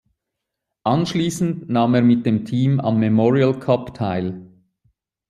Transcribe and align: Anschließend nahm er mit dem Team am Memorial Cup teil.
Anschließend 0.83 1.69
nahm 1.69 1.93
er 1.93 2.01
mit 2.01 2.25
dem 2.25 2.43
Team 2.43 2.79
am 2.79 2.97
Memorial 2.97 3.59
Cup 3.59 3.93
teil. 3.93 4.41